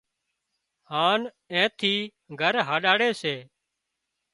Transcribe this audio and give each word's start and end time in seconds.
هانَ 0.89 1.21
اين 1.51 1.67
ٿي 1.79 1.93
گھر 2.39 2.53
هينڏاڙي 2.67 3.09
سي 3.21 3.35